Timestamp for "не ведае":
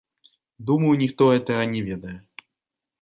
1.75-2.17